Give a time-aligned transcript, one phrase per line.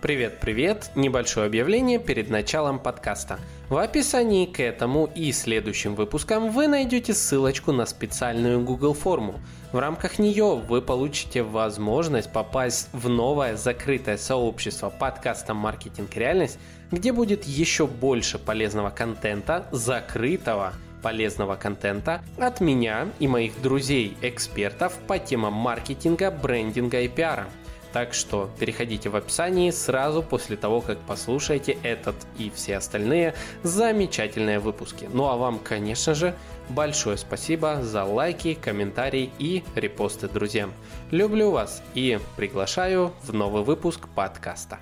[0.00, 0.92] Привет-привет!
[0.94, 3.40] Небольшое объявление перед началом подкаста.
[3.68, 9.40] В описании к этому и следующим выпускам вы найдете ссылочку на специальную Google форму.
[9.72, 16.14] В рамках нее вы получите возможность попасть в новое закрытое сообщество подкаста «Маркетинг.
[16.14, 16.60] Реальность»,
[16.92, 25.18] где будет еще больше полезного контента, закрытого полезного контента от меня и моих друзей-экспертов по
[25.18, 27.48] темам маркетинга, брендинга и пиара–
[27.92, 34.58] так что переходите в описании сразу после того, как послушаете этот и все остальные замечательные
[34.58, 35.08] выпуски.
[35.12, 36.34] Ну а вам, конечно же,
[36.68, 40.72] большое спасибо за лайки, комментарии и репосты друзьям.
[41.10, 44.78] Люблю вас и приглашаю в новый выпуск подкаста.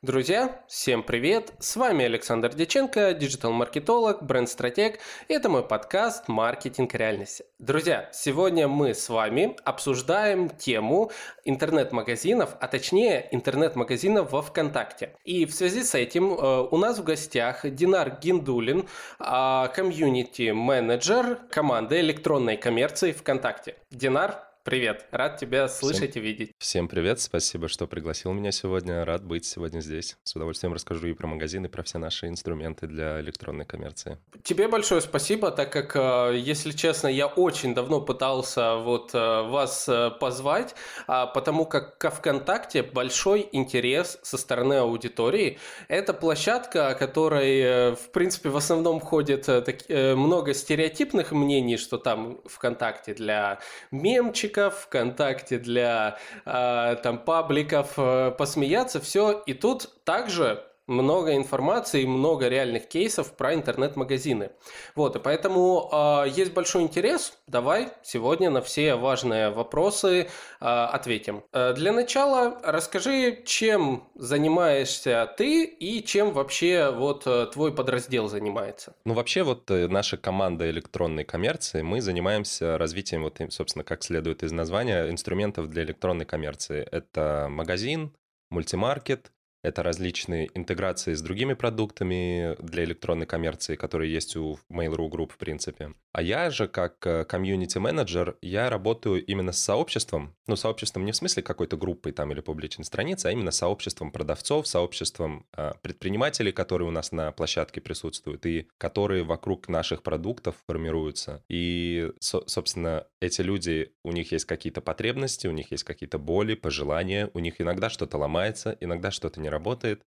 [0.00, 1.54] Друзья, всем привет!
[1.58, 5.00] С вами Александр Деченко, диджитал-маркетолог, бренд-стратег.
[5.26, 7.46] И это мой подкаст «Маркетинг реальности».
[7.58, 11.10] Друзья, сегодня мы с вами обсуждаем тему
[11.44, 15.16] интернет-магазинов, а точнее интернет-магазинов во ВКонтакте.
[15.24, 18.86] И в связи с этим э, у нас в гостях Динар Гиндулин,
[19.18, 23.74] а, комьюнити-менеджер команды электронной коммерции ВКонтакте.
[23.90, 26.52] Динар, Привет, рад тебя слышать всем, и видеть.
[26.58, 29.02] Всем привет, спасибо, что пригласил меня сегодня.
[29.02, 30.18] Рад быть сегодня здесь.
[30.24, 34.18] С удовольствием расскажу и про магазины, и про все наши инструменты для электронной коммерции.
[34.42, 39.88] Тебе большое спасибо, так как, э, если честно, я очень давно пытался вот э, вас
[39.88, 40.74] э, позвать,
[41.06, 45.58] а, потому как ко ВКонтакте большой интерес со стороны аудитории.
[45.88, 49.48] Это площадка, о которой, в принципе, в основном ходит
[49.88, 53.60] много стереотипных мнений, что там ВКонтакте для
[53.90, 59.42] мемчиков, пабликов, ВКонтакте для э, там пабликов э, посмеяться, все.
[59.46, 64.50] И тут также много информации, много реальных кейсов про интернет-магазины.
[64.94, 67.34] Вот, и поэтому э, есть большой интерес.
[67.46, 70.26] Давай сегодня на все важные вопросы э,
[70.60, 71.44] ответим.
[71.52, 78.94] Э, для начала расскажи, чем занимаешься ты и чем вообще вот э, твой подраздел занимается.
[79.04, 84.42] Ну, вообще вот э, наша команда электронной коммерции, мы занимаемся развитием, вот, собственно, как следует
[84.42, 86.86] из названия, инструментов для электронной коммерции.
[86.90, 88.12] Это магазин,
[88.50, 89.30] мультимаркет,
[89.62, 95.38] это различные интеграции с другими продуктами для электронной коммерции, которые есть у Mail.ru Group, в
[95.38, 95.94] принципе.
[96.12, 100.34] А я же, как э, комьюнити-менеджер, я работаю именно с сообществом.
[100.46, 104.66] Ну, сообществом не в смысле какой-то группой там или публичной страницы, а именно сообществом продавцов,
[104.66, 111.44] сообществом э, предпринимателей, которые у нас на площадке присутствуют и которые вокруг наших продуктов формируются.
[111.48, 116.54] И, со- собственно, эти люди, у них есть какие-то потребности, у них есть какие-то боли,
[116.54, 119.57] пожелания, у них иногда что-то ломается, иногда что-то не работает,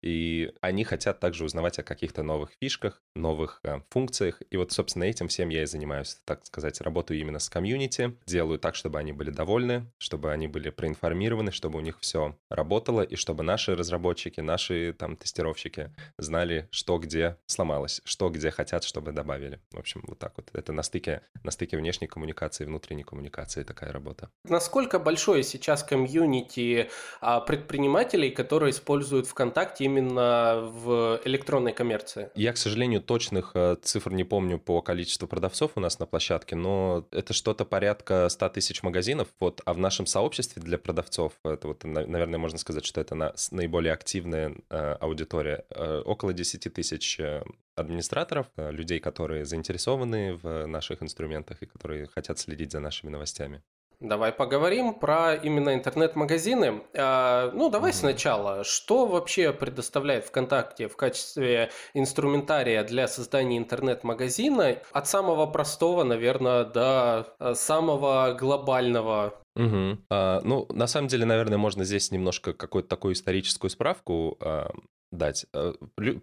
[0.02, 4.42] и они хотят также узнавать о каких-то новых фишках, новых э, функциях.
[4.52, 8.18] И вот, собственно, этим всем я и занимаюсь занимаюсь, так сказать, работаю именно с комьюнити,
[8.26, 13.02] делаю так, чтобы они были довольны, чтобы они были проинформированы, чтобы у них все работало,
[13.02, 19.12] и чтобы наши разработчики, наши там тестировщики знали, что где сломалось, что где хотят, чтобы
[19.12, 19.60] добавили.
[19.72, 20.50] В общем, вот так вот.
[20.54, 24.30] Это на стыке, на стыке внешней коммуникации и внутренней коммуникации такая работа.
[24.44, 26.90] Насколько большое сейчас комьюнити
[27.22, 32.30] а, предпринимателей, которые используют ВКонтакте именно в электронной коммерции?
[32.36, 36.56] Я, к сожалению, точных э, цифр не помню по количеству продавцов у нас на площадке,
[36.56, 41.68] но это что-то порядка 100 тысяч магазинов, вот, а в нашем сообществе для продавцов, это
[41.68, 47.20] вот, наверное, можно сказать, что это на, наиболее активная э, аудитория, э, около 10 тысяч
[47.20, 47.44] э,
[47.76, 53.62] администраторов, э, людей, которые заинтересованы в наших инструментах и которые хотят следить за нашими новостями.
[54.00, 56.84] Давай поговорим про именно интернет-магазины.
[56.96, 57.98] А, ну, давай угу.
[57.98, 58.64] сначала.
[58.64, 64.78] Что вообще предоставляет ВКонтакте в качестве инструментария для создания интернет-магазина?
[64.92, 69.42] От самого простого, наверное, до э, самого глобального.
[69.56, 69.98] Угу.
[70.12, 74.70] А, ну, на самом деле, наверное, можно здесь немножко какую-то такую историческую справку а,
[75.12, 75.48] дать.
[75.54, 75.74] Э,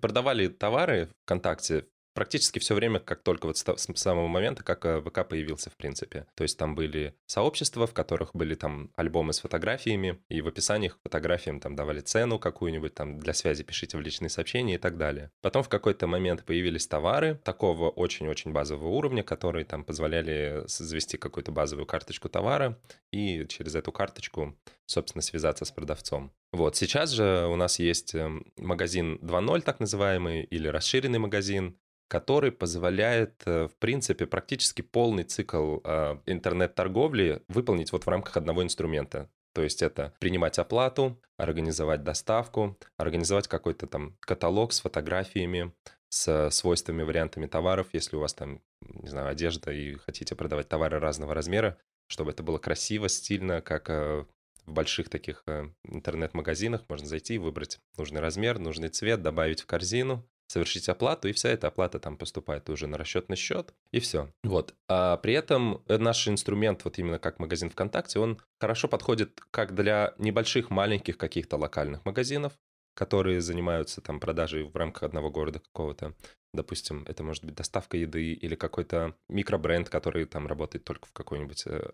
[0.00, 3.64] продавали товары ВКонтакте практически все время, как только вот с
[3.96, 6.26] самого момента, как э, ВК появился, в принципе.
[6.34, 10.98] То есть там были сообщества, в которых были там альбомы с фотографиями, и в описаниях
[11.02, 15.30] фотографиям там давали цену какую-нибудь, там для связи пишите в личные сообщения и так далее.
[15.42, 21.52] Потом в какой-то момент появились товары такого очень-очень базового уровня, которые там позволяли завести какую-то
[21.52, 22.78] базовую карточку товара
[23.10, 24.56] и через эту карточку,
[24.86, 26.32] собственно, связаться с продавцом.
[26.52, 31.76] Вот, сейчас же у нас есть эм, магазин 2.0, так называемый, или расширенный магазин,
[32.08, 38.62] который позволяет, э, в принципе, практически полный цикл э, интернет-торговли выполнить вот в рамках одного
[38.62, 39.30] инструмента.
[39.54, 45.72] То есть это принимать оплату, организовать доставку, организовать какой-то там каталог с фотографиями,
[46.08, 50.98] с свойствами, вариантами товаров, если у вас там, не знаю, одежда и хотите продавать товары
[50.98, 51.78] разного размера,
[52.08, 54.24] чтобы это было красиво, стильно, как э,
[54.66, 55.44] в больших таких
[55.84, 61.48] интернет-магазинах можно зайти, выбрать нужный размер, нужный цвет, добавить в корзину, совершить оплату, и вся
[61.48, 64.30] эта оплата там поступает уже на расчетный счет, и все.
[64.44, 64.74] Вот.
[64.88, 70.14] А при этом наш инструмент, вот именно как магазин ВКонтакте, он хорошо подходит как для
[70.18, 72.52] небольших, маленьких каких-то локальных магазинов,
[72.94, 76.14] которые занимаются там продажей в рамках одного города какого-то.
[76.52, 81.64] Допустим, это может быть доставка еды или какой-то микробренд, который там работает только в какой-нибудь
[81.66, 81.90] э,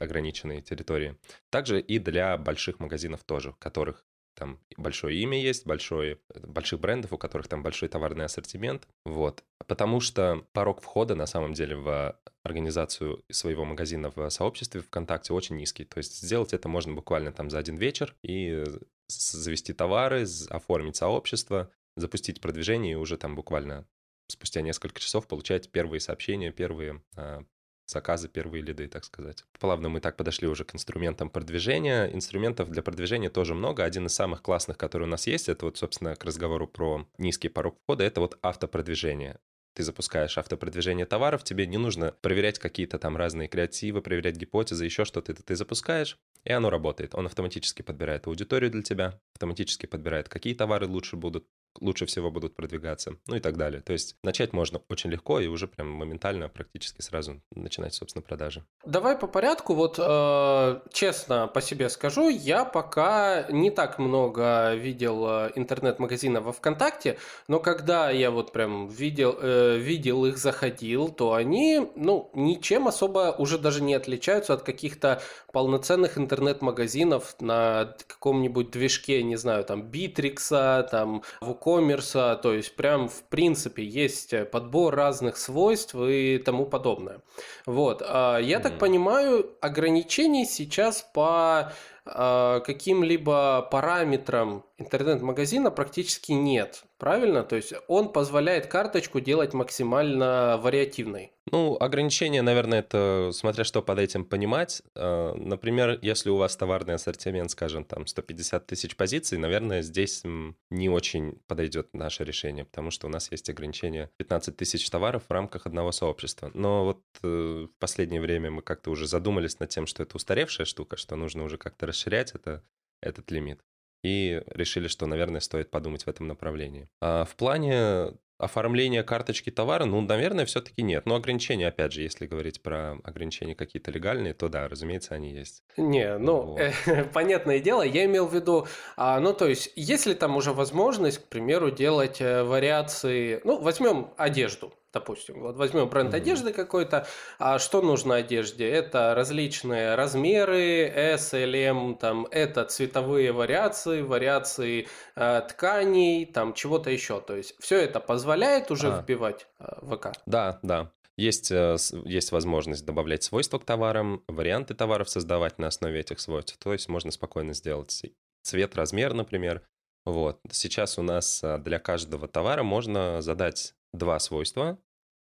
[0.00, 1.18] ограниченной территории.
[1.50, 4.06] Также и для больших магазинов тоже, которых
[4.38, 8.86] там большое имя есть, большое, больших брендов, у которых там большой товарный ассортимент.
[9.04, 9.42] Вот.
[9.66, 15.56] Потому что порог входа на самом деле в организацию своего магазина в сообществе ВКонтакте очень
[15.56, 15.84] низкий.
[15.84, 18.64] То есть сделать это можно буквально там за один вечер и
[19.08, 23.86] завести товары, оформить сообщество, запустить продвижение и уже там буквально
[24.28, 27.42] спустя несколько часов получать первые сообщения, первые а,
[27.88, 29.44] заказы, первые лиды, так сказать.
[29.58, 32.06] Плавно мы так подошли уже к инструментам продвижения.
[32.06, 33.84] Инструментов для продвижения тоже много.
[33.84, 37.48] Один из самых классных, который у нас есть, это вот, собственно, к разговору про низкий
[37.48, 39.40] порог входа, это вот автопродвижение
[39.78, 45.04] ты запускаешь автопродвижение товаров, тебе не нужно проверять какие-то там разные креативы, проверять гипотезы, еще
[45.04, 45.32] что-то.
[45.34, 47.14] Ты запускаешь, и оно работает.
[47.14, 51.46] Он автоматически подбирает аудиторию для тебя, автоматически подбирает, какие товары лучше будут
[51.80, 53.80] лучше всего будут продвигаться, ну и так далее.
[53.80, 58.64] То есть начать можно очень легко и уже прям моментально, практически сразу начинать, собственно, продажи.
[58.84, 59.74] Давай по порядку.
[59.74, 66.52] Вот э, честно по себе скажу, я пока не так много видел э, интернет-магазинов во
[66.52, 67.18] ВКонтакте,
[67.48, 73.34] но когда я вот прям видел, э, видел их, заходил, то они, ну, ничем особо
[73.38, 75.20] уже даже не отличаются от каких-то
[75.52, 81.22] полноценных интернет-магазинов на каком-нибудь движке, не знаю, там, Битрикса, там,
[81.60, 87.20] WooCommerce, то есть прям в принципе есть подбор разных свойств и тому подобное.
[87.66, 88.62] Вот, а, я mm-hmm.
[88.62, 91.72] так понимаю, ограничений сейчас по
[92.04, 97.42] а, каким-либо параметрам интернет-магазина практически нет, правильно?
[97.42, 101.32] То есть он позволяет карточку делать максимально вариативной.
[101.50, 104.82] Ну, ограничения, наверное, это смотря что под этим понимать.
[104.94, 110.22] А, например, если у вас товарный ассортимент, скажем, там 150 тысяч позиций, наверное, здесь
[110.70, 115.32] не очень подойдет наше решение, потому что у нас есть ограничение 15 тысяч товаров в
[115.32, 116.50] рамках одного сообщества.
[116.52, 120.66] Но вот э, в последнее время мы как-то уже задумались над тем, что это устаревшая
[120.66, 122.62] штука, что нужно уже как-то расширять это,
[123.00, 123.60] этот лимит.
[124.02, 126.88] И решили, что, наверное, стоит подумать в этом направлении.
[127.00, 131.06] А в плане оформления карточки товара, ну, наверное, все-таки нет.
[131.06, 135.64] Но ограничения, опять же, если говорить про ограничения какие-то легальные, то да, разумеется, они есть.
[135.76, 136.60] Не, ну, вот.
[136.60, 138.66] э, понятное дело, я имел в виду,
[138.96, 144.10] а, ну, то есть, если там уже возможность, к примеру, делать э, вариации, ну, возьмем
[144.16, 146.16] одежду, допустим, вот возьмем бренд mm-hmm.
[146.16, 147.06] одежды какой-то,
[147.38, 148.68] а что нужно одежде?
[148.68, 156.90] Это различные размеры, S, L, M, там, это цветовые вариации, вариации э, тканей, там, чего-то
[156.90, 157.20] еще.
[157.20, 159.00] То есть все это позволяет уже а.
[159.00, 160.12] вбивать э, ВК?
[160.26, 160.92] Да, да.
[161.16, 166.56] Есть, э, есть возможность добавлять свойства к товарам, варианты товаров создавать на основе этих свойств.
[166.58, 168.02] То есть можно спокойно сделать
[168.42, 169.62] цвет, размер, например.
[170.04, 170.40] Вот.
[170.50, 174.78] Сейчас у нас э, для каждого товара можно задать два свойства,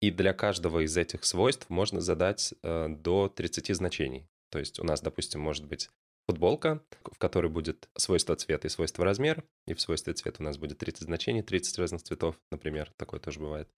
[0.00, 4.28] и для каждого из этих свойств можно задать э, до 30 значений.
[4.50, 5.90] То есть у нас, допустим, может быть
[6.26, 10.58] футболка, в которой будет свойство цвета и свойство размер, и в свойстве цвета у нас
[10.58, 13.68] будет 30 значений, 30 разных цветов, например, такое тоже бывает,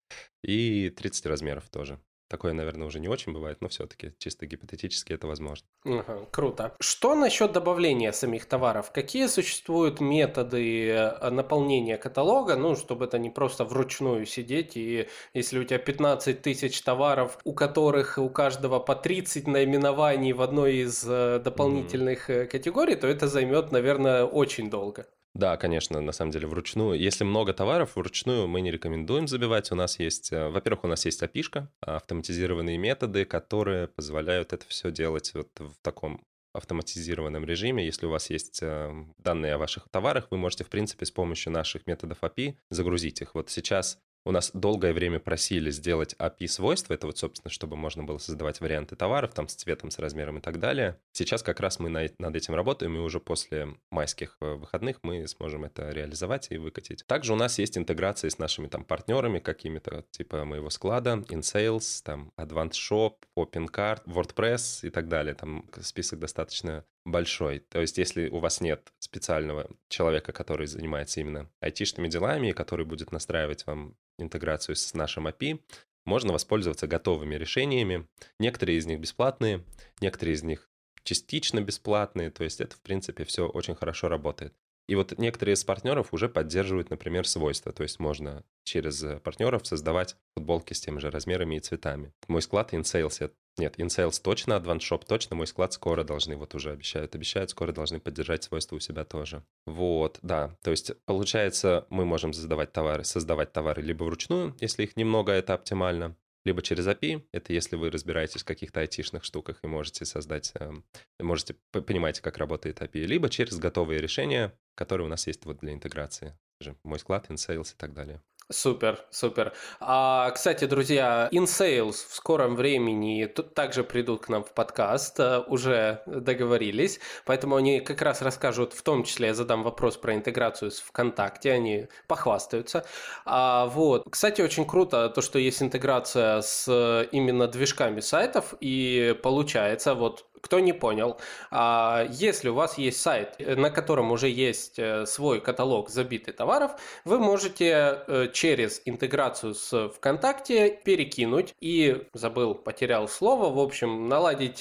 [0.42, 2.00] и 30 размеров тоже.
[2.34, 5.68] Такое, наверное, уже не очень бывает, но все-таки чисто гипотетически это возможно.
[5.84, 6.74] Ага, круто.
[6.80, 8.90] Что насчет добавления самих товаров?
[8.90, 15.60] Какие существуют методы э, наполнения каталога, ну, чтобы это не просто вручную сидеть, и если
[15.60, 21.04] у тебя 15 тысяч товаров, у которых у каждого по 30 наименований в одной из
[21.06, 22.46] э, дополнительных mm.
[22.46, 25.06] категорий, то это займет, наверное, очень долго.
[25.34, 26.98] Да, конечно, на самом деле вручную.
[26.98, 29.72] Если много товаров, вручную мы не рекомендуем забивать.
[29.72, 34.92] У нас есть, э, во-первых, у нас есть опишка, автоматизированные методы, которые позволяют это все
[34.92, 37.84] делать вот в таком автоматизированном режиме.
[37.84, 41.52] Если у вас есть э, данные о ваших товарах, вы можете, в принципе, с помощью
[41.52, 43.34] наших методов API загрузить их.
[43.34, 48.18] Вот сейчас у нас долгое время просили сделать API-свойства, это вот, собственно, чтобы можно было
[48.18, 50.98] создавать варианты товаров, там, с цветом, с размером и так далее.
[51.12, 55.64] Сейчас как раз мы над этим работаем, и уже после майских э, выходных мы сможем
[55.64, 57.04] это реализовать и выкатить.
[57.06, 62.32] Также у нас есть интеграции с нашими там партнерами какими-то, типа моего склада, InSales, там,
[62.38, 65.34] Advanced Shop, OpenCard, WordPress и так далее.
[65.34, 67.60] Там список достаточно большой.
[67.60, 73.12] То есть, если у вас нет специального человека, который занимается именно айтишными делами, который будет
[73.12, 75.60] настраивать вам интеграцию с нашим API,
[76.06, 78.06] можно воспользоваться готовыми решениями.
[78.38, 79.64] Некоторые из них бесплатные,
[80.00, 80.70] некоторые из них
[81.02, 84.54] частично бесплатные, то есть это, в принципе, все очень хорошо работает.
[84.86, 87.72] И вот некоторые из партнеров уже поддерживают, например, свойства.
[87.72, 92.12] То есть можно через партнеров создавать футболки с теми же размерами и цветами.
[92.28, 96.72] Мой склад InSales, нет, InSales точно, Advanced Shop точно, мой склад скоро должны, вот уже
[96.72, 99.44] обещают, обещают, скоро должны поддержать свойства у себя тоже.
[99.66, 104.96] Вот, да, то есть получается, мы можем создавать товары, создавать товары либо вручную, если их
[104.96, 109.66] немного, это оптимально, либо через API, это если вы разбираетесь в каких-то айтишных штуках и
[109.66, 110.84] можете создать, эм,
[111.20, 115.72] можете понимаете, как работает API, либо через готовые решения, которые у нас есть вот для
[115.72, 116.36] интеграции.
[116.82, 118.22] Мой склад, InSales и так далее.
[118.52, 119.54] Супер, супер.
[119.80, 126.02] А, кстати, друзья, InSales в скором времени также придут к нам в подкаст, э, уже
[126.04, 130.80] договорились, поэтому они как раз расскажут, в том числе я задам вопрос про интеграцию с
[130.80, 132.84] ВКонтакте, они похвастаются.
[133.24, 134.04] А, вот.
[134.10, 140.60] Кстати, очень круто то, что есть интеграция с именно движками сайтов, и получается, вот кто
[140.60, 141.18] не понял,
[141.50, 146.34] а, если у вас есть сайт, э, на котором уже есть э, свой каталог забитый
[146.34, 146.72] товаров,
[147.06, 154.60] вы можете э, через интеграцию с ВКонтакте перекинуть и, забыл, потерял слово, в общем, наладить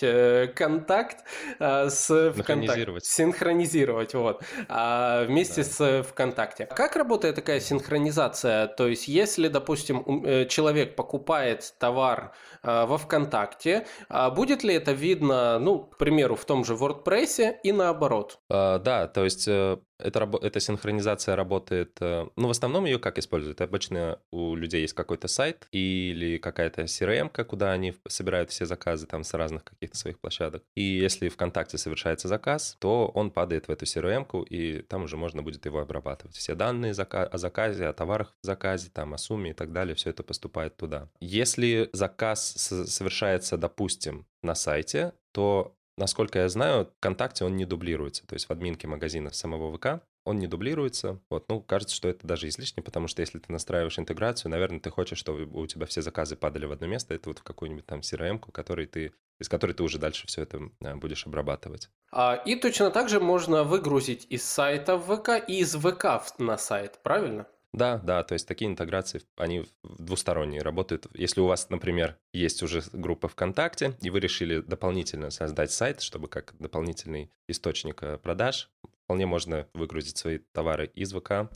[0.55, 1.25] контакт
[1.59, 2.99] с ВКонтакте.
[3.01, 5.69] Синхронизировать, вот, а, вместе да.
[5.69, 6.65] с ВКонтакте.
[6.65, 8.67] Как работает такая синхронизация?
[8.67, 15.72] То есть, если, допустим, человек покупает товар во ВКонтакте, а будет ли это видно, ну,
[15.79, 18.39] к примеру, в том же WordPress и наоборот.
[18.49, 23.17] А, да, то есть э, это, эта синхронизация работает, э, ну, в основном ее как
[23.17, 23.61] используют?
[23.61, 29.23] Обычно у людей есть какой-то сайт или какая-то CRM, куда они собирают все заказы там
[29.23, 30.63] с разных каких-то своих площадок.
[30.75, 35.41] И если ВКонтакте совершается заказ, то он падает в эту CRM, и там уже можно
[35.41, 36.35] будет его обрабатывать.
[36.35, 40.09] Все данные о заказе, о товарах в заказе, там, о сумме и так далее, все
[40.09, 41.07] это поступает туда.
[41.19, 48.25] Если заказ совершается, допустим, на сайте, то Насколько я знаю, ВКонтакте он не дублируется.
[48.25, 51.19] То есть в админке магазина самого ВК он не дублируется.
[51.29, 54.89] Вот, ну, кажется, что это даже излишне, потому что если ты настраиваешь интеграцию, наверное, ты
[54.89, 57.99] хочешь, чтобы у тебя все заказы падали в одно место, это вот в какую-нибудь там
[57.99, 61.89] CRM-ку, который ты, из которой ты уже дальше все это э, будешь обрабатывать.
[62.11, 66.05] А, и точно так же можно выгрузить из сайта в ВК и из ВК
[66.39, 67.47] на сайт, правильно?
[67.73, 71.07] Да, да, то есть такие интеграции, они двусторонние работают.
[71.15, 76.27] Если у вас, например, есть уже группа ВКонтакте, и вы решили дополнительно создать сайт, чтобы
[76.27, 78.69] как дополнительный источник э, продаж,
[79.03, 81.49] вполне можно выгрузить свои товары из ВК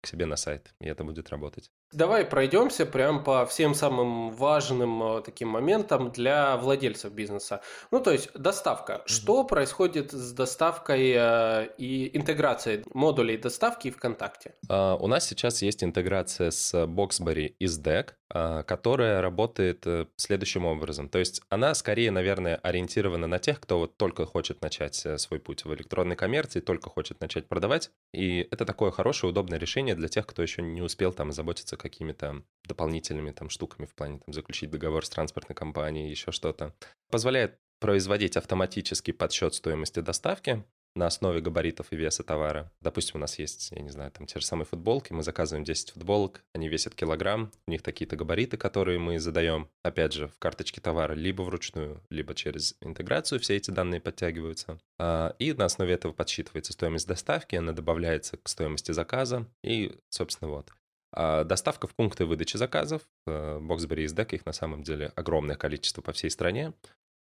[0.00, 1.72] к себе на сайт, и это будет работать.
[1.92, 7.60] Давай пройдемся прям по всем самым важным э, таким моментам для владельцев бизнеса.
[7.92, 8.94] Ну, то есть доставка.
[8.94, 9.08] Mm-hmm.
[9.08, 14.54] Что происходит с доставкой э, и интеграцией модулей доставки ВКонтакте?
[14.68, 20.66] Uh, у нас сейчас есть интеграция с Boxberry из DEC, uh, которая работает uh, следующим
[20.66, 21.08] образом.
[21.08, 25.38] То есть она скорее, наверное, ориентирована на тех, кто вот только хочет начать э, свой
[25.38, 27.90] путь в электронной коммерции, только хочет начать продавать.
[28.12, 31.82] И это такое хорошее, удобное решение для тех, кто еще не успел там заботиться заниматься
[31.82, 36.72] какими-то дополнительными там штуками в плане там заключить договор с транспортной компанией, еще что-то.
[37.10, 40.64] Позволяет производить автоматический подсчет стоимости доставки
[40.96, 42.72] на основе габаритов и веса товара.
[42.80, 45.90] Допустим, у нас есть, я не знаю, там те же самые футболки, мы заказываем 10
[45.90, 50.80] футболок, они весят килограмм, у них такие-то габариты, которые мы задаем, опять же, в карточке
[50.80, 54.78] товара, либо вручную, либо через интеграцию все эти данные подтягиваются.
[54.98, 60.50] А, и на основе этого подсчитывается стоимость доставки, она добавляется к стоимости заказа, и, собственно,
[60.50, 60.72] вот.
[61.12, 63.02] А доставка в пункты выдачи заказов.
[63.26, 66.72] Boxberry и SDEC, их на самом деле огромное количество по всей стране.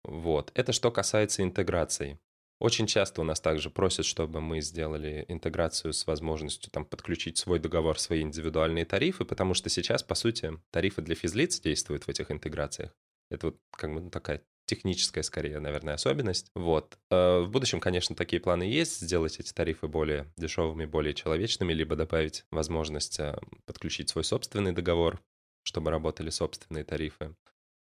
[0.03, 0.51] Вот.
[0.55, 2.19] Это что касается интеграции.
[2.59, 7.57] Очень часто у нас также просят, чтобы мы сделали интеграцию с возможностью там, подключить свой
[7.57, 12.29] договор, свои индивидуальные тарифы, потому что сейчас, по сути, тарифы для физлиц действуют в этих
[12.29, 12.95] интеграциях.
[13.31, 16.49] Это вот как бы ну, такая техническая, скорее, наверное, особенность.
[16.55, 16.97] Вот.
[17.09, 21.97] Э, в будущем, конечно, такие планы есть, сделать эти тарифы более дешевыми, более человечными, либо
[21.97, 25.21] добавить возможность э, подключить свой собственный договор,
[25.63, 27.35] чтобы работали собственные тарифы.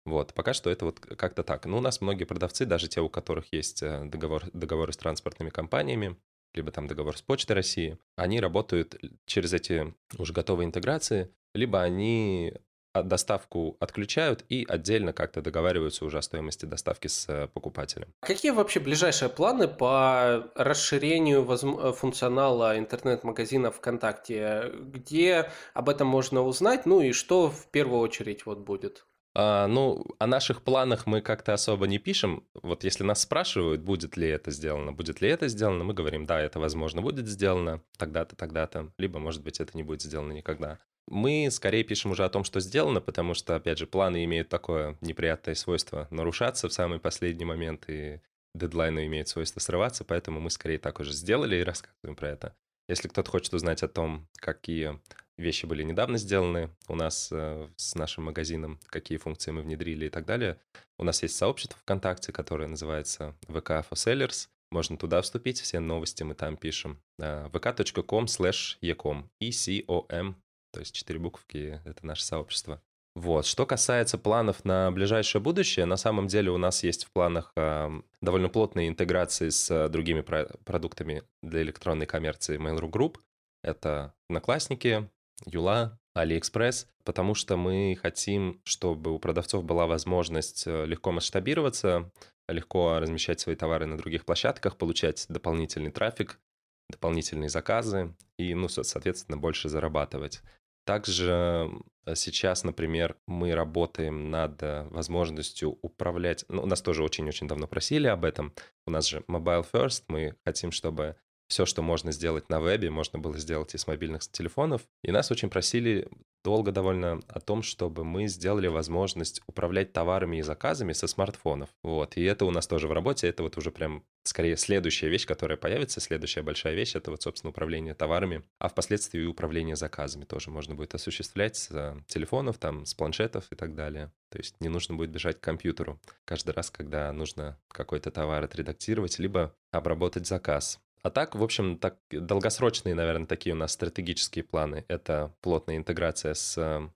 [0.05, 1.67] Вот, пока что это вот как-то так.
[1.67, 5.51] Ну, у нас многие продавцы, даже те, у которых есть э, договор, договоры с транспортными
[5.51, 6.17] компаниями,
[6.55, 8.95] либо там договор с Почтой России, они работают
[9.27, 12.55] через эти уже готовые интеграции, либо они
[13.03, 18.09] доставку отключают и отдельно как-то договариваются уже о стоимости доставки с э, покупателем.
[18.21, 21.45] Какие вообще ближайшие планы по расширению
[21.93, 24.73] функционала интернет-магазина ВКонтакте?
[24.81, 26.87] Где об этом можно узнать?
[26.87, 29.07] Ну и что в первую очередь вот будет?
[29.39, 32.45] А, ну, о наших планах мы как-то особо не пишем.
[32.55, 36.41] Вот если нас спрашивают, будет ли это сделано, будет ли это сделано, мы говорим, да,
[36.41, 40.79] это, возможно, будет сделано тогда-то, тогда-то, либо, может быть, это не будет сделано никогда.
[41.09, 44.97] Мы скорее пишем уже о том, что сделано, потому что, опять же, планы имеют такое
[45.01, 48.21] неприятное свойство нарушаться в самый последний момент, и
[48.55, 52.57] дедлайны имеют свойство срываться, поэтому мы скорее так уже сделали и рассказываем про это.
[52.89, 55.01] Если кто-то хочет узнать о том, какие
[55.37, 60.09] вещи были недавно сделаны у нас э, с нашим магазином, какие функции мы внедрили и
[60.09, 60.59] так далее,
[60.99, 64.49] у нас есть сообщество ВКонтакте, которое называется VK for Sellers.
[64.71, 67.01] Можно туда вступить, все новости мы там пишем.
[67.21, 70.37] vk.com slash ecom, E-C-O-M,
[70.73, 72.83] то есть четыре буквки, это наше сообщество.
[73.17, 73.47] Вот.
[73.47, 77.89] Что касается планов на ближайшее будущее, на самом деле у нас есть в планах э,
[78.21, 83.17] довольно плотные интеграции с э, другими про- продуктами для электронной коммерции Mail.ru Group.
[83.63, 85.09] Это Одноклассники,
[85.47, 92.11] Юла, AliExpress, потому что мы хотим, чтобы у продавцов была возможность э, легко масштабироваться,
[92.49, 96.39] легко размещать свои товары на других площадках, получать дополнительный трафик,
[96.89, 100.43] дополнительные заказы и, ну, соответственно, больше зарабатывать.
[100.85, 101.71] Также
[102.15, 106.45] сейчас, например, мы работаем над э, возможностью управлять...
[106.49, 108.55] Ну, нас тоже очень-очень давно просили об этом.
[108.87, 110.05] У нас же Mobile First.
[110.07, 111.17] Мы хотим, чтобы
[111.49, 114.83] все, что можно сделать на вебе, можно было сделать и с мобильных телефонов.
[115.03, 116.09] И нас очень просили
[116.47, 121.71] долго довольно о том, чтобы мы сделали возможность управлять товарами и заказами со смартфонов.
[121.83, 122.17] Вот.
[122.17, 123.27] И это у нас тоже в работе.
[123.27, 126.01] Это вот уже прям скорее следующая вещь, которая появится.
[126.01, 128.45] Следующая большая вещь— это вот, собственно, управление товарами.
[128.61, 133.51] А впоследствии и управление заказами тоже можно будет осуществлять с э, телефонов, там, с планшетов
[133.51, 134.13] и так далее.
[134.31, 139.19] То есть не нужно будет бежать к компьютеру каждый раз, когда нужно какой-то товар отредактировать,
[139.19, 140.79] либо обработать заказ.
[141.07, 144.85] А так, в общем, так, долгосрочные, наверное, такие у нас стратегические планы.
[144.89, 146.91] Это плотная интеграция с э,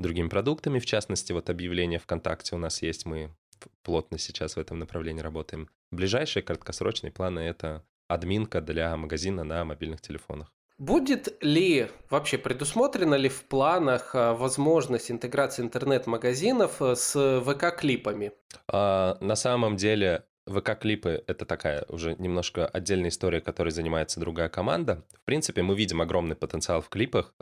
[0.00, 3.30] другими продуктами, в частности, вот объявление ВКонтакте у нас есть, мы
[3.84, 5.68] плотно сейчас в этом направлении работаем.
[5.92, 10.52] Ближайшие краткосрочные планы— это админка для магазина на мобильных телефонах.
[10.78, 18.32] Будет ли вообще предусмотрена ли в планах э, возможность интеграции интернет-магазинов э, с ВК-клипами?
[18.66, 25.04] А, на самом деле ВК-клипы— это такая уже немножко отдельная история, которой занимается другая команда.
[25.12, 27.34] В принципе, мы видим огромный потенциал в клипах.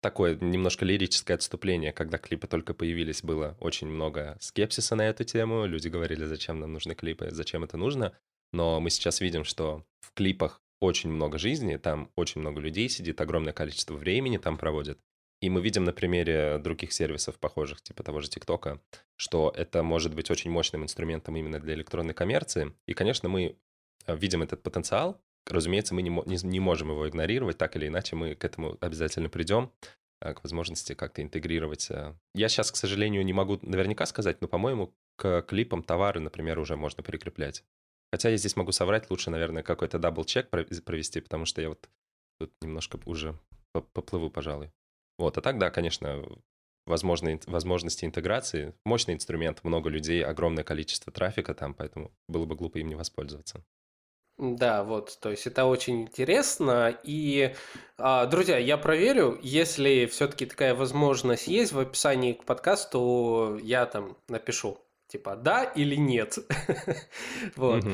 [0.00, 5.66] Такое немножко лирическое отступление, когда клипы только появились, было очень много скепсиса на эту тему.
[5.66, 8.16] Люди говорили, зачем нам нужны клипы, зачем это нужно.
[8.52, 13.20] Но мы сейчас видим, что в клипах очень много жизни, там очень много людей сидит,
[13.20, 15.00] огромное количество времени там проводят.
[15.40, 18.80] И мы видим на примере других сервисов, похожих, типа того же ТикТока,
[19.16, 22.74] что это может быть очень мощным инструментом именно для электронной коммерции.
[22.86, 23.56] И, конечно, мы
[24.06, 25.20] э, видим этот потенциал.
[25.46, 29.28] Разумеется, мы не, не, не можем его игнорировать, так или иначе мы к этому обязательно
[29.28, 29.70] придем,
[30.20, 31.88] э, к возможности как-то интегрировать.
[31.90, 32.14] Э.
[32.34, 36.76] Я сейчас, к сожалению, не могу наверняка сказать, но, по-моему, к клипам товары, например, уже
[36.76, 37.64] можно прикреплять.
[38.12, 41.88] Хотя я здесь могу соврать, лучше, наверное, какой-то double-check провести, потому что я вот
[42.40, 43.38] тут немножко уже
[43.92, 44.72] поплыву, пожалуй.
[45.18, 46.24] Вот, а так, да, конечно,
[46.86, 48.74] возможные, возможности интеграции.
[48.84, 53.62] Мощный инструмент, много людей, огромное количество трафика там, поэтому было бы глупо им не воспользоваться.
[54.38, 56.96] Да, вот, то есть это очень интересно.
[57.02, 57.54] И,
[57.98, 64.16] а, друзья, я проверю, если все-таки такая возможность есть в описании к подкасту, я там
[64.28, 64.78] напишу,
[65.08, 66.38] типа, да или нет.
[67.56, 67.84] Вот.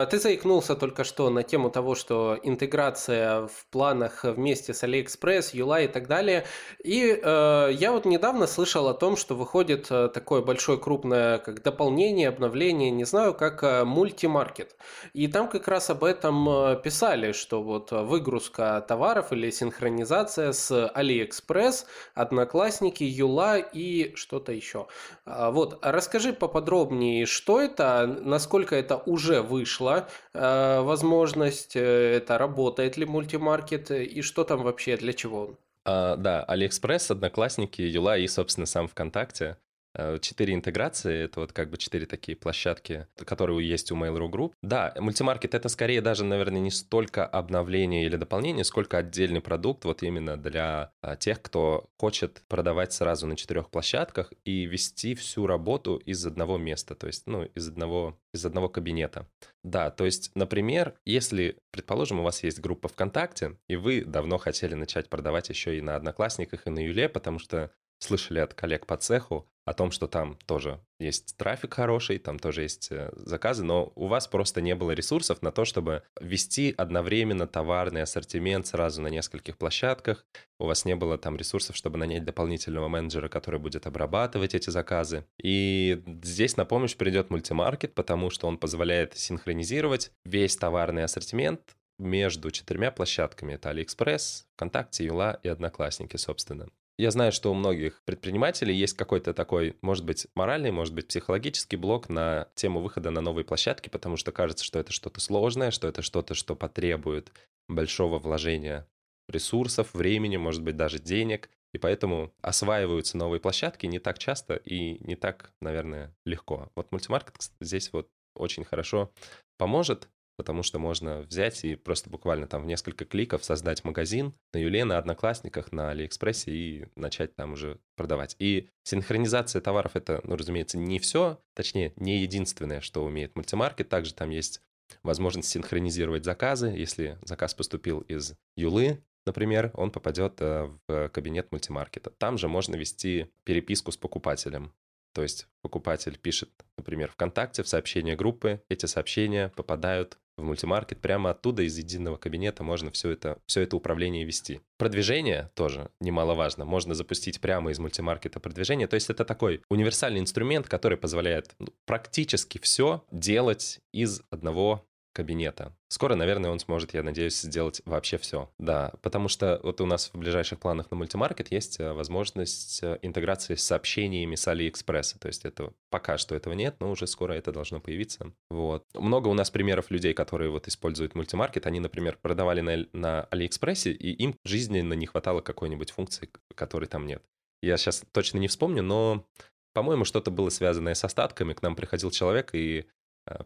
[0.00, 5.50] А, ты заикнулся только что на тему того, что интеграция в планах вместе с AliExpress,
[5.52, 6.46] Юла и так далее.
[6.82, 11.62] И э, я вот недавно слышал о том, что выходит э, такое большое крупное как
[11.62, 14.74] дополнение, обновление, не знаю, как э, мультимаркет.
[15.12, 20.90] И там как раз об этом э, писали, что вот выгрузка товаров или синхронизация с
[20.96, 21.84] AliExpress,
[22.14, 24.86] Одноклассники, Юла и что-то еще.
[25.32, 32.96] А, вот, расскажи поподробнее, что это, насколько это уже вышло, э, возможность, э, это работает
[32.96, 35.58] ли мультимаркет и что там вообще, для чего он?
[35.84, 39.56] А, да, Алиэкспресс, Одноклассники, Юла и, собственно, сам ВКонтакте.
[39.92, 44.52] Э, четыре интеграции, это вот как бы четыре такие площадки, которые есть у Mail.ru Group.
[44.62, 50.04] Да, мультимаркет— это скорее даже, наверное, не столько обновление или дополнение, сколько отдельный продукт вот
[50.04, 55.96] именно для а, тех, кто хочет продавать сразу на четырех площадках и вести всю работу
[55.96, 59.26] из одного места, то есть, ну, из одного, из одного кабинета.
[59.64, 64.74] Да, то есть, например, если, предположим, у вас есть группа ВКонтакте, и вы давно хотели
[64.74, 68.96] начать продавать еще и на Одноклассниках, и на Юле, потому что слышали от коллег по
[68.96, 73.92] цеху о том, что там тоже есть трафик хороший, там тоже есть э, заказы, но
[73.94, 79.08] у вас просто не было ресурсов на то, чтобы вести одновременно товарный ассортимент сразу на
[79.08, 80.26] нескольких площадках.
[80.58, 85.24] У вас не было там ресурсов, чтобы нанять дополнительного менеджера, который будет обрабатывать эти заказы.
[85.40, 92.50] И здесь на помощь придет мультимаркет, потому что он позволяет синхронизировать весь товарный ассортимент между
[92.50, 93.52] четырьмя площадками.
[93.52, 96.68] Это AliExpress, ВКонтакте, Юла и Одноклассники, собственно.
[97.00, 101.76] Я знаю, что у многих предпринимателей есть какой-то такой, может быть, моральный, может быть, психологический
[101.76, 105.88] блок на тему выхода на новые площадки, потому что кажется, что это что-то сложное, что
[105.88, 107.32] это что-то, что потребует
[107.68, 108.86] большого вложения
[109.28, 111.48] ресурсов, времени, может быть, даже денег.
[111.72, 116.70] И поэтому осваиваются новые площадки не так часто и не так, наверное, легко.
[116.74, 119.10] Вот мультимаркет здесь вот очень хорошо
[119.56, 120.08] поможет,
[120.40, 124.86] потому что можно взять и просто буквально там в несколько кликов создать магазин на Юле,
[124.86, 128.36] на Одноклассниках, на Алиэкспрессе и начать там уже продавать.
[128.38, 133.90] И синхронизация товаров— это, ну, разумеется, не все, точнее, не единственное, что умеет мультимаркет.
[133.90, 134.62] Также там есть
[135.02, 136.68] возможность синхронизировать заказы.
[136.68, 142.08] Если заказ поступил из Юлы, например, он попадет э, в кабинет мультимаркета.
[142.08, 144.72] Там же можно вести переписку с покупателем.
[145.12, 151.30] То есть покупатель пишет, например, ВКонтакте в сообщение группы, эти сообщения попадают в мультимаркет, прямо
[151.30, 154.60] оттуда из единого кабинета можно все это, все это управление вести.
[154.78, 156.64] Продвижение тоже немаловажно.
[156.64, 158.86] Можно запустить прямо из мультимаркета продвижение.
[158.86, 165.76] То есть это такой универсальный инструмент, который позволяет ну, практически все делать из одного кабинета.
[165.88, 168.50] Скоро, наверное, он сможет, я надеюсь, сделать вообще все.
[168.58, 172.98] Да, потому что вот у нас в ближайших планах на мультимаркет есть э, возможность э,
[173.02, 175.18] интеграции с сообщениями с Алиэкспресса.
[175.18, 178.32] То есть это пока что этого нет, но уже скоро это должно появиться.
[178.50, 178.84] Вот.
[178.94, 181.66] Много у нас примеров людей, которые вот используют мультимаркет.
[181.66, 187.06] Они, например, продавали на, на Алиэкспрессе, и им жизненно не хватало какой-нибудь функции, которой там
[187.06, 187.22] нет.
[187.62, 189.26] Я сейчас точно не вспомню, но
[189.72, 191.52] по-моему, что-то было связанное с остатками.
[191.52, 192.86] К нам приходил человек и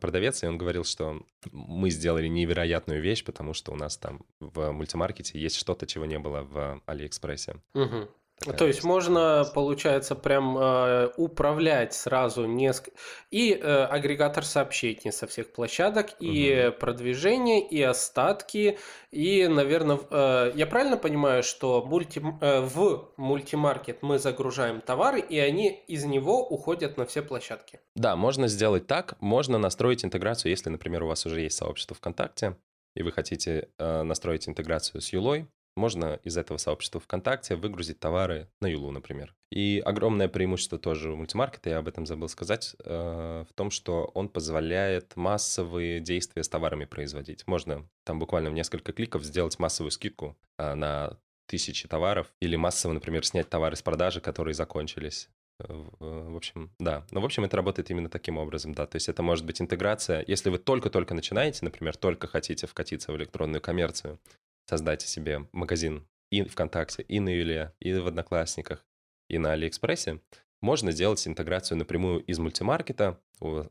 [0.00, 1.20] продавец, и он говорил, что
[1.52, 6.18] мы сделали невероятную вещь, потому что у нас там в мультимаркете есть что-то, чего не
[6.18, 7.56] было в Алиэкспрессе.
[7.74, 8.08] Угу.
[8.40, 12.96] Такая То есть можно, получается, прям э, управлять сразу несколько...
[13.30, 16.78] И э, агрегатор сообщений со всех площадок, и угу.
[16.78, 18.78] продвижение, и остатки,
[19.10, 25.38] и, наверное, э, я правильно понимаю, что мульти, э, в мультимаркет мы загружаем товары, и
[25.38, 27.80] они из него уходят на все площадки?
[27.94, 29.14] Да, можно сделать так.
[29.20, 32.56] Можно настроить интеграцию, если, например, у вас уже есть сообщество ВКонтакте,
[32.96, 38.48] и вы хотите э, настроить интеграцию с Юлой, можно из этого сообщества ВКонтакте выгрузить товары
[38.60, 39.34] на Юлу, например.
[39.50, 44.10] И огромное преимущество тоже у мультимаркета, я об этом забыл сказать, э, в том, что
[44.14, 47.46] он позволяет массовые действия с товарами производить.
[47.46, 52.92] Можно там буквально в несколько кликов сделать массовую скидку э, на тысячи товаров или массово,
[52.92, 55.28] например, снять товары с продажи, которые закончились.
[55.60, 55.66] Э,
[56.00, 57.06] в общем, да.
[57.10, 58.86] Но, в общем, это работает именно таким образом, да.
[58.86, 60.24] То есть это может быть интеграция.
[60.26, 64.18] Если вы только-только начинаете, например, только хотите вкатиться в электронную коммерцию,
[64.66, 68.84] создать себе магазин и ВКонтакте, и на Юле, и в Одноклассниках,
[69.28, 70.20] и на Алиэкспрессе,
[70.60, 73.20] можно сделать интеграцию напрямую из мультимаркета.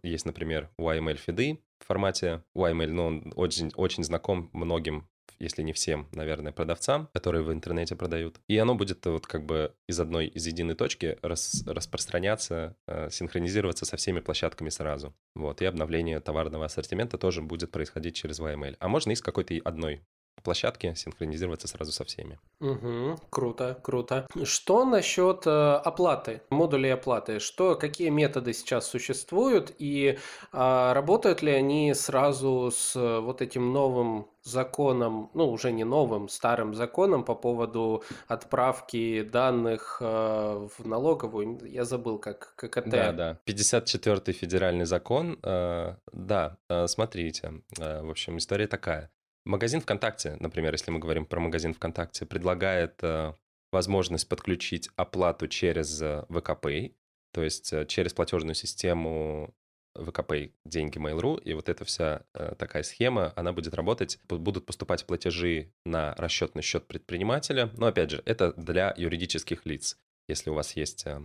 [0.03, 5.73] Есть, например, YML фиды в формате YML, но он очень, очень знаком многим если не
[5.73, 8.39] всем, наверное, продавцам, которые в интернете продают.
[8.47, 13.85] И оно будет вот как бы из одной, из единой точки рас, распространяться, э, синхронизироваться
[13.85, 15.13] со всеми площадками сразу.
[15.35, 18.77] Вот, и обновление товарного ассортимента тоже будет происходить через YML.
[18.79, 20.05] А можно из какой-то одной
[20.43, 22.39] площадке синхронизироваться сразу со всеми.
[22.59, 24.27] Угу, круто, круто.
[24.43, 27.39] Что насчет э, оплаты, модулей оплаты?
[27.39, 30.17] Что, какие методы сейчас существуют и
[30.53, 36.27] э, работают ли они сразу с э, вот этим новым законом, ну уже не новым,
[36.29, 41.59] старым законом по поводу отправки данных э, в налоговую?
[41.65, 42.89] Я забыл, как ККТ.
[42.89, 43.39] Да, да.
[43.47, 45.39] 54-й федеральный закон.
[45.43, 47.61] Э, да, э, смотрите.
[47.79, 49.09] Э, в общем, история такая.
[49.45, 53.33] Магазин ВКонтакте, например, если мы говорим про магазин ВКонтакте, предлагает э,
[53.71, 56.95] возможность подключить оплату через э, ВКПay,
[57.33, 59.53] то есть э, через платежную систему
[59.97, 65.05] ВКПay деньги Mail.ru, и вот эта вся э, такая схема, она будет работать, будут поступать
[65.05, 69.97] платежи на расчетный счет предпринимателя, но опять же, это для юридических лиц.
[70.29, 71.21] Если у вас есть э,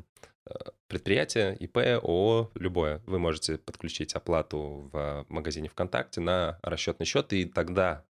[0.88, 7.44] предприятие, ИП, ООО, любое, вы можете подключить оплату в магазине ВКонтакте на расчетный счет, и
[7.44, 8.04] тогда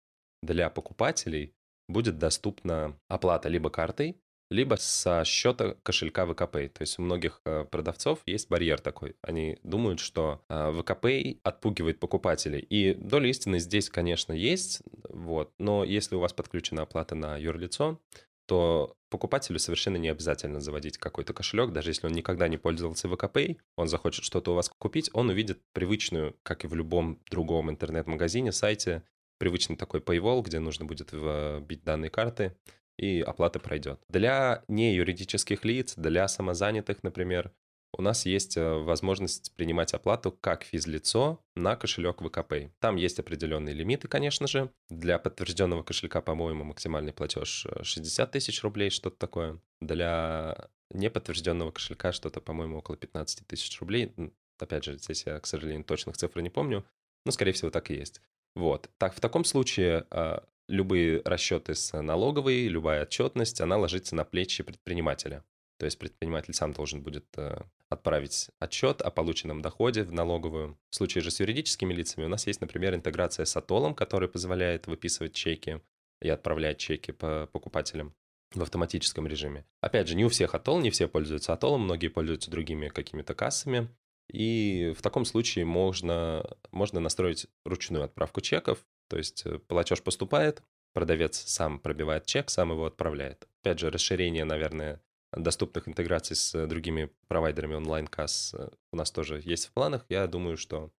[0.47, 1.55] для покупателей
[1.89, 4.17] будет доступна оплата либо картой,
[4.51, 6.69] либо со счета кошелька ВКП.
[6.69, 9.17] То есть у многих э, продавцов есть барьер такой.
[9.23, 12.61] Они думают, что э, ВКП отпугивает покупателей.
[12.61, 15.53] И доля истины здесь, конечно, есть, вот.
[15.59, 18.01] но если у вас подключена оплата на юрлицо,
[18.47, 23.57] то покупателю совершенно не обязательно заводить какой-то кошелек, даже если он никогда не пользовался ВКП,
[23.77, 28.53] он захочет что-то у вас купить, он увидит привычную, как и в любом другом интернет-магазине,
[28.53, 29.03] сайте,
[29.39, 32.57] привычный такой paywall, где нужно будет вбить данные карты,
[32.99, 34.01] и оплата пройдет.
[34.09, 37.53] Для неюридических лиц, для самозанятых, например,
[37.93, 42.71] у нас есть э, возможность принимать оплату как физлицо на кошелек ВКП.
[42.79, 44.71] Там есть определенные лимиты, конечно же.
[44.91, 49.61] Для подтвержденного кошелька, по-моему, максимальный платеж 60 тысяч рублей, что-то такое.
[49.81, 54.13] Для неподтвержденного кошелька что-то, по-моему, около 15 тысяч рублей.
[54.59, 56.85] Опять же, здесь я, к сожалению, точных цифр не помню,
[57.25, 58.21] но, скорее всего, так и есть.
[58.57, 58.91] Вот.
[58.97, 64.63] Так, в таком случае а, любые расчеты с налоговой, любая отчетность, она ложится на плечи
[64.63, 65.45] предпринимателя.
[65.79, 70.79] То есть предприниматель сам должен будет э, отправить отчет о полученном доходе в налоговую.
[70.89, 74.87] В случае же с юридическими лицами у нас есть, например, интеграция с Атолом, который позволяет
[74.87, 75.83] выписывать чеки
[76.23, 78.15] и отправлять чеки по покупателям
[78.55, 79.67] в автоматическом режиме.
[79.83, 83.89] Опять же, не у всех Атол, не все пользуются Атолом, многие пользуются другими какими-то кассами.
[84.33, 90.63] И в таком случае можно, можно настроить ручную отправку чеков, то есть э, платеж поступает,
[90.93, 93.47] продавец сам пробивает чек, сам его отправляет.
[93.63, 95.01] Опять же, расширение, наверное,
[95.33, 100.05] доступных интеграций с другими провайдерами онлайн-касс э, у нас тоже есть в планах.
[100.09, 100.91] Я думаю, что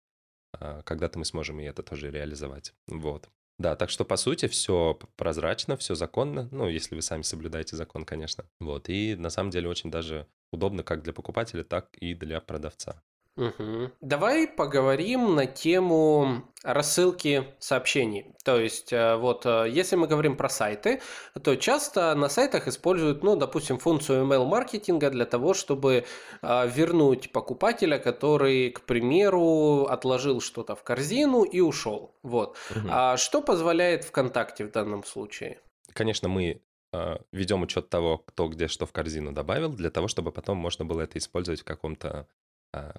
[0.54, 2.74] а, когда-то мы сможем и это тоже реализовать.
[2.88, 3.30] Вот.
[3.60, 6.48] Да, так что, по сути, все прозрачно, все законно.
[6.52, 8.46] Ну, если вы сами соблюдаете закон, конечно.
[8.60, 8.88] Вот.
[8.88, 13.02] И на самом деле очень даже удобно как для покупателя, так и для продавца.
[13.38, 13.92] Угу.
[14.02, 18.34] Давай поговорим на тему рассылки сообщений.
[18.44, 21.02] То есть, э, вот, э, если мы говорим про сайты,
[21.44, 26.06] то часто на сайтах используют, ну, допустим, функцию email-маркетинга для того, чтобы
[26.42, 32.16] э, вернуть покупателя, который, к примеру, отложил что-то в корзину и ушел.
[32.24, 32.58] Вот.
[32.72, 32.88] Угу.
[32.90, 35.60] А что позволяет ВКонтакте в данном случае?
[35.94, 36.62] Конечно, мы
[37.32, 41.02] ведем учет того, кто где что в корзину добавил, для того, чтобы потом можно было
[41.02, 42.26] это использовать в каком-то а,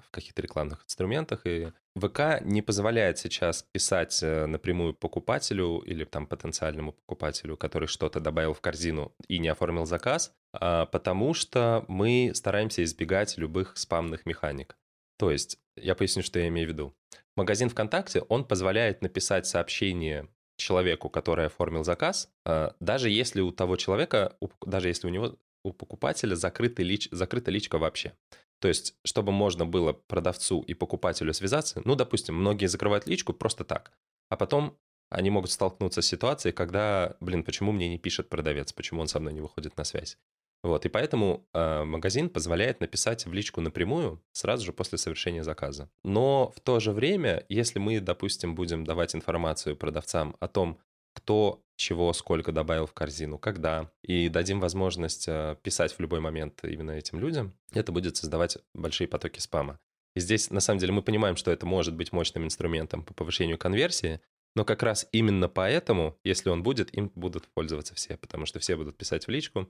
[0.05, 1.41] в каких-то рекламных инструментах.
[1.45, 8.19] И ВК не позволяет сейчас писать э, напрямую покупателю или там потенциальному покупателю, который что-то
[8.19, 14.25] добавил в корзину и не оформил заказ, а, потому что мы стараемся избегать любых спамных
[14.25, 14.77] механик.
[15.17, 16.93] То есть, я поясню, что я имею в виду.
[17.35, 23.75] Магазин ВКонтакте, он позволяет написать сообщение человеку, который оформил заказ, а, даже если у того
[23.77, 28.13] человека, даже если у него у покупателя закрыта, лич, закрыта личка вообще.
[28.59, 33.63] То есть, чтобы можно было продавцу и покупателю связаться, ну, допустим, многие закрывают личку просто
[33.63, 33.91] так,
[34.29, 34.77] а потом
[35.09, 39.19] они могут столкнуться с ситуацией, когда, блин, почему мне не пишет продавец, почему он со
[39.19, 40.17] мной не выходит на связь.
[40.61, 45.89] Вот, и поэтому э, магазин позволяет написать в личку напрямую сразу же после совершения заказа.
[46.03, 50.77] Но в то же время, если мы, допустим, будем давать информацию продавцам о том,
[51.13, 56.59] кто чего, сколько добавил в корзину, когда, и дадим возможность э, писать в любой момент
[56.63, 59.79] именно этим людям, это будет создавать большие потоки спама.
[60.15, 63.57] И здесь, на самом деле, мы понимаем, что это может быть мощным инструментом по повышению
[63.57, 64.19] конверсии,
[64.55, 68.75] но как раз именно поэтому, если он будет, им будут пользоваться все, потому что все
[68.75, 69.69] будут писать в личку,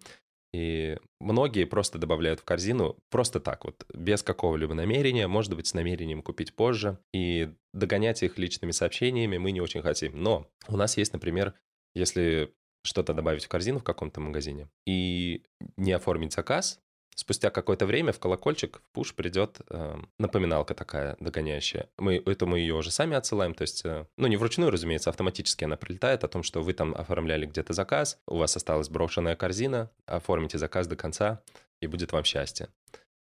[0.51, 5.75] и многие просто добавляют в корзину просто так вот, без какого-либо намерения, может быть, с
[5.75, 6.97] намерением купить позже.
[7.13, 10.19] И догонять их личными сообщениями мы не очень хотим.
[10.21, 11.53] Но у нас есть, например,
[11.95, 15.43] если что-то добавить в корзину в каком-то магазине и
[15.77, 16.79] не оформить заказ,
[17.15, 21.89] спустя какое-то время в колокольчик, в пуш придет э, напоминалка такая догоняющая.
[21.97, 25.65] Мы, это мы ее уже сами отсылаем, то есть, э, ну, не вручную, разумеется, автоматически
[25.65, 29.91] она прилетает о том, что вы там оформляли где-то заказ, у вас осталась брошенная корзина,
[30.05, 31.41] оформите заказ до конца,
[31.81, 32.69] и будет вам счастье.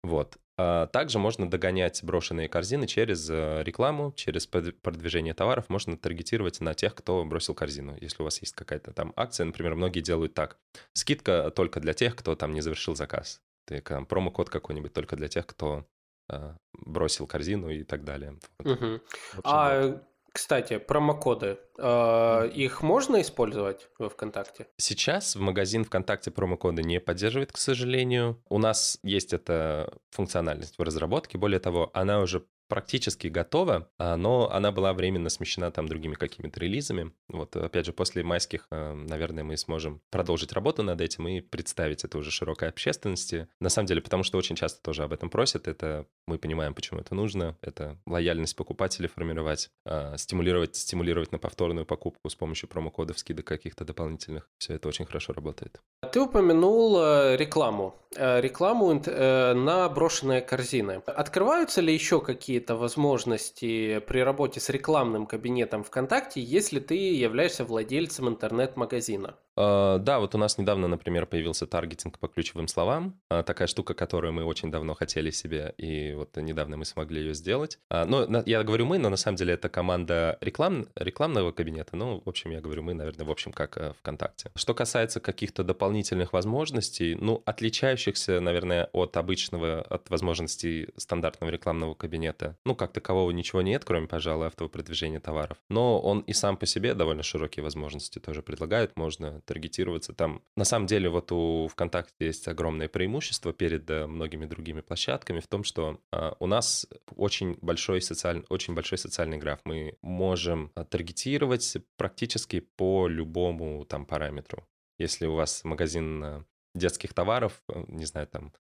[0.03, 0.38] Вот.
[0.62, 5.70] А также можно догонять брошенные корзины через э, рекламу, через продвижение товаров.
[5.70, 7.96] Можно таргетировать на тех, кто бросил корзину.
[7.99, 10.59] Если у вас есть какая-то там акция, например, многие делают так.
[10.92, 13.40] Скидка только для тех, кто там не завершил заказ.
[13.66, 15.87] Ты там, промокод какой-нибудь только для тех, кто
[16.29, 18.38] э, бросил корзину и так далее.
[18.59, 18.77] Вот.
[18.77, 18.87] Угу.
[18.87, 20.03] Общем, а вот.
[20.33, 21.59] Кстати, промокоды.
[21.79, 24.69] Э, их можно использовать во ВКонтакте?
[24.77, 28.43] Сейчас в магазин ВКонтакте промокоды не поддерживает, к сожалению.
[28.49, 31.38] У нас есть эта функциональность в разработке.
[31.38, 36.61] Более того, она уже практически готова, а, но она была временно смещена там другими какими-то
[36.61, 37.12] релизами.
[37.28, 42.04] Вот, опять же, после майских, а, наверное, мы сможем продолжить работу над этим и представить
[42.04, 43.48] это уже широкой общественности.
[43.61, 47.00] На самом деле, потому что очень часто тоже об этом просят, это мы понимаем, почему
[47.00, 53.18] это нужно, это лояльность покупателей формировать, а, стимулировать, стимулировать на повторную покупку с помощью промокодов,
[53.18, 54.48] скидок каких-то дополнительных.
[54.59, 55.83] Все это очень хорошо работает.
[56.12, 57.96] Ты упомянул э, рекламу.
[58.16, 61.02] Э, рекламу э, на брошенные корзины.
[61.06, 67.64] Открываются ли еще какие какие-то возможности при работе с рекламным кабинетом ВКонтакте, если ты являешься
[67.64, 69.38] владельцем интернет-магазина?
[69.61, 73.20] Э, да, вот у нас недавно, например, появился таргетинг по ключевым словам.
[73.31, 77.35] Э, такая штука, которую мы очень давно хотели себе, и вот недавно мы смогли ее
[77.35, 77.79] сделать.
[77.90, 81.96] Э, но я говорю мы, но на самом деле это команда реклам, рекламного кабинета.
[81.96, 84.51] Ну, в общем, я говорю мы, наверное, в общем, как э, ВКонтакте.
[84.55, 92.57] Что касается каких-то дополнительных возможностей, ну, отличающихся, наверное, от обычного, от возможностей стандартного рекламного кабинета,
[92.64, 95.59] ну, как такового ничего нет, кроме, пожалуй, автопродвижения товаров.
[95.68, 98.96] Но он и сам по себе довольно широкие возможности тоже предлагает.
[98.96, 100.43] Можно таргетироваться там.
[100.57, 105.49] На самом деле вот у ВКонтакте есть огромное преимущество перед э, многими другими площадками в
[105.49, 106.87] том, что а, у нас
[107.17, 109.59] очень большой социальный, очень большой социальный граф.
[109.65, 114.69] Мы можем а, таргетировать практически по любому там параметру.
[115.01, 116.45] Если у вас магазин э,
[116.77, 118.53] детских товаров, э, не знаю, там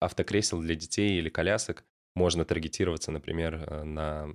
[0.00, 1.84] автокресел для детей или колясок,
[2.16, 4.34] можно таргетироваться, например, на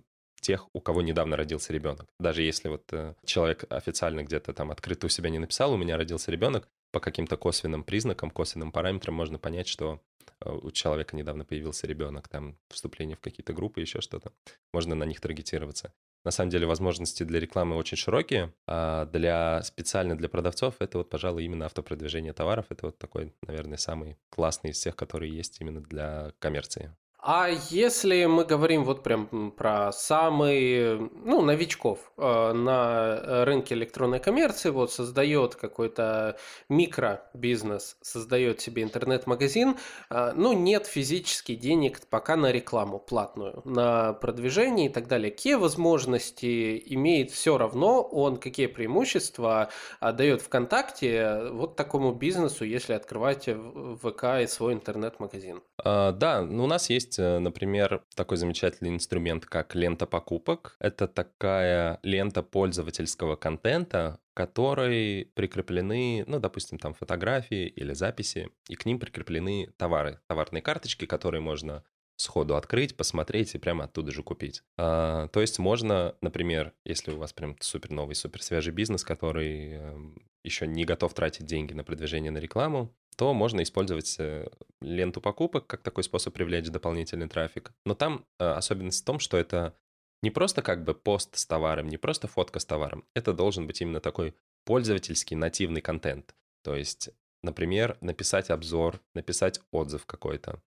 [0.50, 2.08] тех, у кого недавно родился ребенок.
[2.20, 5.96] Даже если вот э, человек официально где-то там открыто у себя не написал, у меня
[5.96, 10.02] родился ребенок, по каким-то косвенным признакам, косвенным параметрам можно понять, что
[10.42, 14.32] э, у человека недавно появился ребенок, там вступление в какие-то группы, еще что-то.
[14.74, 15.94] Можно на них таргетироваться.
[16.26, 21.12] На самом деле возможности для рекламы очень широкие, а для специально для продавцов это вот,
[21.12, 22.66] пожалуй, именно автопродвижение товаров.
[22.70, 26.96] Это вот такой, наверное, самый классный из всех, которые есть именно для коммерции.
[27.21, 34.69] А если мы говорим вот прям про самый, ну, новичков э, на рынке электронной коммерции,
[34.69, 36.38] вот создает какой-то
[36.69, 39.75] микробизнес, создает себе интернет-магазин,
[40.10, 45.29] э, ну, нет физически денег пока на рекламу платную, на продвижение и так далее.
[45.29, 52.93] Какие возможности имеет все равно он, какие преимущества э, дает ВКонтакте вот такому бизнесу, если
[52.93, 55.62] открывать в ВК и свой интернет-магазин?
[55.84, 60.76] А, да, ну, у нас есть есть, э, например, такой замечательный инструмент, как лента покупок.
[60.80, 68.86] Это такая лента пользовательского контента, которой прикреплены, ну, допустим, там фотографии или записи, и к
[68.86, 71.84] ним прикреплены товары, товарные карточки, которые можно
[72.19, 74.62] сходу открыть, посмотреть и прямо оттуда же купить.
[74.77, 79.71] А, то есть можно, например, если у вас прям супер новый, супер свежий бизнес, который
[79.73, 79.97] э,
[80.43, 84.49] еще не готов тратить деньги на продвижение на рекламу, то можно использовать э,
[84.82, 87.71] ленту покупок как такой способ привлечь дополнительный трафик.
[87.86, 89.75] Но там э, особенность в том, что это
[90.21, 93.05] не просто как бы пост с товаром, не просто фотка с товаром.
[93.15, 96.36] Это должен быть именно такой пользовательский нативный контент.
[96.63, 97.10] То есть,
[97.43, 100.62] например, написать обзор, написать отзыв какой-то,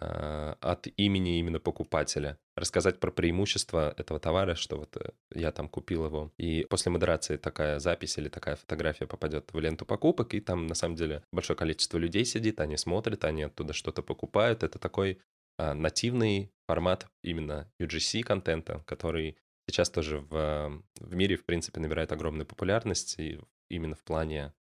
[0.00, 6.06] от имени именно покупателя, рассказать про преимущества этого товара, что вот э, я там купил
[6.06, 6.32] его.
[6.38, 10.74] И после модерации такая запись или такая фотография попадет в ленту покупок, и там на
[10.74, 14.62] самом деле большое количество людей сидит, они смотрят, они оттуда что-то покупают.
[14.62, 15.20] Это такой
[15.58, 19.36] а, нативный формат именно UGC контента, который
[19.68, 24.54] сейчас тоже в, в мире, в принципе, набирает огромную популярность, и именно в плане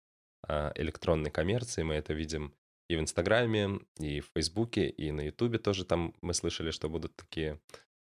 [0.46, 2.54] а, электронной коммерции мы это видим
[2.88, 7.16] и в Инстаграме, и в Фейсбуке, и на Ютубе тоже там мы слышали, что будут
[7.16, 7.60] такие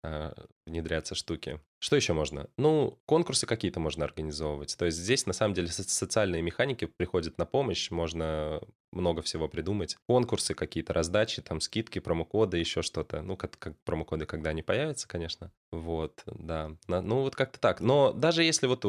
[0.04, 0.34] э,
[0.66, 1.60] внедряться штуки.
[1.80, 2.50] Что еще можно?
[2.58, 4.76] Ну, конкурсы какие-то можно организовывать.
[4.78, 7.92] То есть здесь, на самом деле, социальные механики приходят на помощь.
[7.92, 8.62] Можно
[8.94, 9.98] много всего придумать.
[10.08, 13.22] Конкурсы какие-то, раздачи, там, скидки, промокоды, еще что-то.
[13.22, 15.52] Ну, как, как промокоды, когда они появятся, конечно.
[15.72, 16.72] Вот, да.
[16.88, 17.82] Ну, вот как-то так.
[17.82, 18.86] Но даже если вот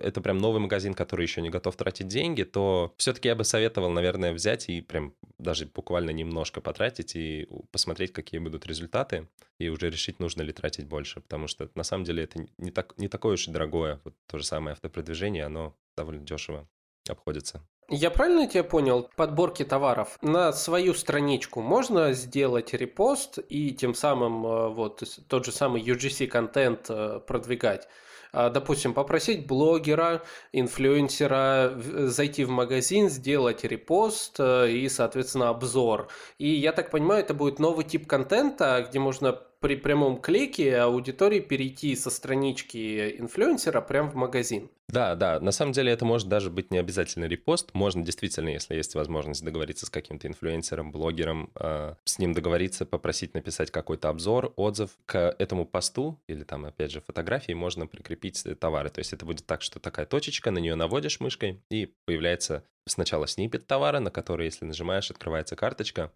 [0.00, 3.90] это прям новый магазин, который еще не готов тратить деньги, то все-таки я бы советовал,
[3.90, 9.90] наверное, взять и прям даже буквально немножко потратить и посмотреть, какие будут результаты, и уже
[9.90, 11.20] решить, нужно ли тратить больше.
[11.20, 14.00] Потому что на самом деле это не, так, не такое уж и дорогое.
[14.04, 16.68] Вот то же самое автопродвижение, оно довольно дешево
[17.08, 17.66] обходится.
[17.92, 19.10] Я правильно тебя понял?
[19.16, 20.16] Подборки товаров.
[20.22, 26.86] На свою страничку можно сделать репост и тем самым э, вот тот же самый UGC-контент
[26.88, 27.88] э, продвигать.
[28.32, 30.22] А, допустим, попросить блогера,
[30.52, 36.06] инфлюенсера зайти в магазин, сделать репост э, и, соответственно, обзор.
[36.38, 41.40] И я так понимаю, это будет новый тип контента, где можно при прямом клике аудитории
[41.40, 44.70] перейти со странички инфлюенсера прямо в магазин.
[44.88, 48.74] Да, да, на самом деле это может даже быть не обязательно репост, можно действительно, если
[48.74, 54.52] есть возможность договориться с каким-то инфлюенсером, блогером, э, с ним договориться, попросить написать какой-то обзор,
[54.56, 58.88] отзыв к этому посту или там, опять же, фотографии можно прикрепить товары.
[58.88, 63.28] То есть это будет так, что такая точечка, на нее наводишь мышкой и появляется сначала
[63.28, 66.10] снипет товара, на который, если нажимаешь, открывается карточка,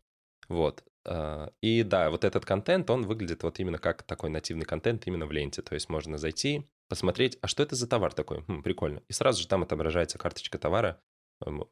[0.49, 0.85] вот.
[1.07, 5.27] А, и да, вот этот контент, он выглядит вот именно как такой нативный контент именно
[5.27, 5.63] в ленте.
[5.63, 8.45] То есть можно зайти, посмотреть, а что это за товар такой?
[8.47, 9.03] Хм, прикольно.
[9.09, 11.01] И сразу же там отображается карточка товара.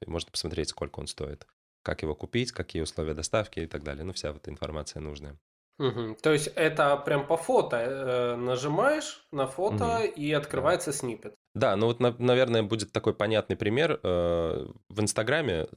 [0.07, 1.47] Можно посмотреть, сколько он стоит,
[1.83, 4.05] как его купить, какие условия доставки и так далее.
[4.05, 5.39] Ну, вся вот информация нужная.
[5.79, 6.17] Угу.
[6.23, 10.05] То есть это прям по фото э, нажимаешь на фото угу.
[10.05, 10.97] и открывается да.
[10.97, 11.35] снипет.
[11.55, 13.99] Да, ну вот, наверное, будет такой понятный пример.
[14.03, 15.69] Э, в Инстаграме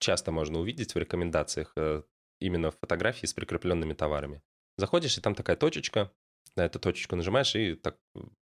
[0.00, 2.02] часто можно увидеть в рекомендациях э,
[2.40, 4.42] именно фотографии с прикрепленными товарами.
[4.76, 6.10] Заходишь, и там такая точечка,
[6.56, 7.96] на эту точечку нажимаешь, и так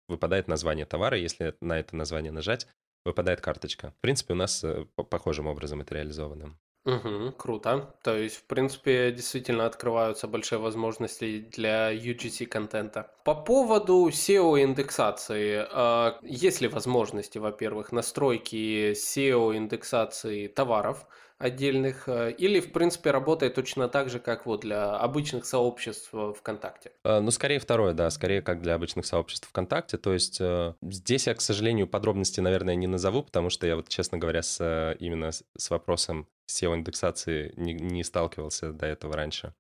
[0.08, 1.16] выпадает название товара.
[1.16, 2.66] Если на это название нажать,
[3.04, 3.92] выпадает карточка.
[3.98, 6.58] В принципе, у нас э, похожим образом это реализовано.
[6.84, 7.96] Угу, круто.
[8.04, 13.10] То есть, в принципе, действительно открываются большие возможности для UGC-контента.
[13.24, 15.66] По поводу SEO-индексации.
[15.68, 21.06] А, есть ли возможности, во-первых, настройки SEO-индексации товаров–
[21.38, 26.92] отдельных, э, или, в принципе, работает точно так же, как вот для обычных сообществ ВКонтакте?
[27.04, 29.98] Э, ну, скорее второе, да, скорее как для обычных сообществ ВКонтакте.
[29.98, 33.88] То есть э, здесь я, к сожалению, подробности, наверное, не назову, потому что я вот,
[33.88, 39.54] честно говоря, с, именно с вопросом SEO-индексации не, не сталкивался до этого раньше.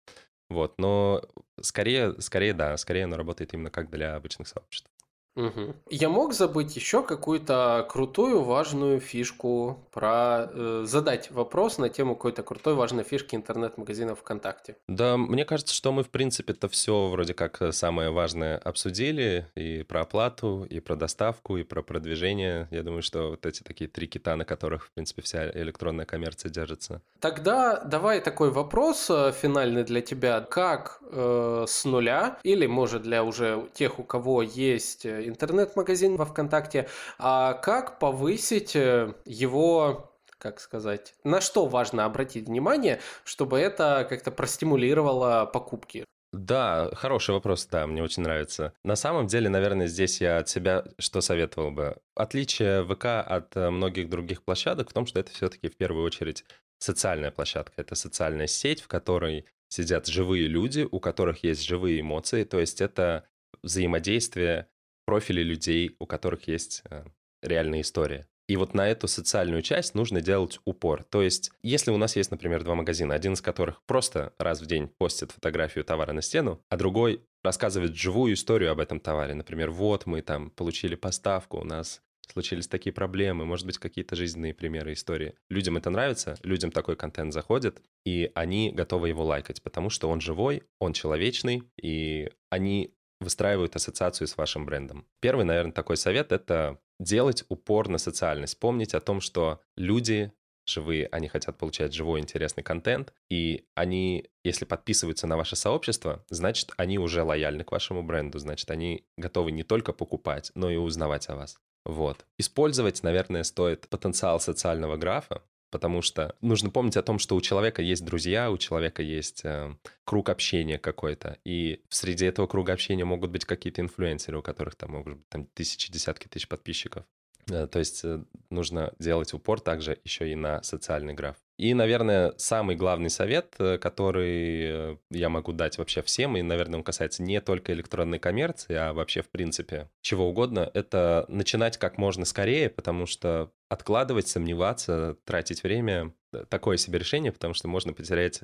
[0.48, 1.22] Вот, но
[1.60, 4.90] скорее, скорее, да, скорее оно работает именно как для обычных сообществ.
[5.36, 5.74] Угу.
[5.90, 12.42] Я мог забыть еще какую-то крутую важную фишку про э, задать вопрос на тему какой-то
[12.42, 14.76] крутой важной фишки интернет-магазина ВКонтакте.
[14.88, 19.46] Да, мне кажется, что мы в принципе это все вроде как э, самое важное обсудили
[19.54, 22.66] и про оплату, и про доставку, и про продвижение.
[22.70, 26.50] Я думаю, что вот эти такие три кита, на которых в принципе вся электронная коммерция
[26.50, 27.02] держится.
[27.20, 33.22] Тогда давай такой вопрос э, финальный для тебя: как э, с нуля или может для
[33.22, 40.60] уже тех, у кого есть э, интернет-магазин во ВКонтакте, а как повысить э, его как
[40.60, 46.04] сказать, на что важно обратить внимание, чтобы это как-то простимулировало покупки?
[46.32, 48.74] Да, хороший вопрос, да, мне очень нравится.
[48.84, 51.96] На самом деле, наверное, здесь я от себя что советовал бы?
[52.14, 56.44] Отличие ВК от э, многих других площадок в том, что это все-таки в первую очередь
[56.78, 57.80] социальная площадка.
[57.80, 62.80] Это социальная сеть, в которой сидят живые люди, у которых есть живые эмоции, то есть
[62.80, 63.26] это
[63.62, 64.68] взаимодействие
[65.06, 67.04] профили людей, у которых есть э,
[67.42, 68.26] реальная история.
[68.48, 71.02] И вот на эту социальную часть нужно делать упор.
[71.04, 74.66] То есть, если у нас есть, например, два магазина, один из которых просто раз в
[74.66, 79.34] день постит фотографию товара на стену, а другой рассказывает живую историю об этом товаре.
[79.34, 82.02] Например, вот мы там получили поставку, у нас
[82.32, 85.34] случились такие проблемы, может быть, какие-то жизненные примеры истории.
[85.48, 90.20] Людям это нравится, людям такой контент заходит, и они готовы его лайкать, потому что он
[90.20, 95.06] живой, он человечный, и они выстраивают ассоциацию с вашим брендом.
[95.20, 98.58] Первый, наверное, такой совет— это делать упор на социальность.
[98.58, 100.32] Помнить о том, что люди
[100.66, 106.72] живые, они хотят получать живой интересный контент, и они, если подписываются на ваше сообщество, значит,
[106.76, 111.28] они уже лояльны к вашему бренду, значит, они готовы не только покупать, но и узнавать
[111.28, 111.58] о вас.
[111.84, 112.26] Вот.
[112.36, 117.82] Использовать, наверное, стоит потенциал социального графа, потому что нужно помнить о том, что у человека
[117.82, 123.30] есть друзья, у человека есть э, круг общения какой-то, и среди этого круга общения могут
[123.30, 127.04] быть какие-то инфлюенсеры, у которых там могут быть там, тысячи, десятки тысяч подписчиков.
[127.50, 131.36] Э, то есть э, нужно делать упор также еще и на социальный граф.
[131.58, 136.84] И, наверное, самый главный совет, э, который я могу дать вообще всем, и, наверное, он
[136.84, 142.24] касается не только электронной коммерции, а вообще, в принципе, чего угодно, это начинать как можно
[142.24, 146.12] скорее, потому что откладывать, сомневаться, тратить время—
[146.50, 148.42] такое себе решение, потому что можно потерять,